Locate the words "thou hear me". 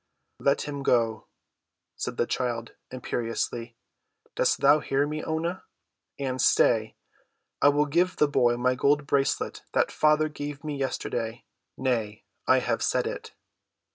4.61-5.21